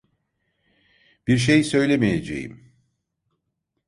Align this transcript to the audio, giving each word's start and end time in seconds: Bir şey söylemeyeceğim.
Bir 1.27 1.37
şey 1.37 1.63
söylemeyeceğim. 1.63 2.73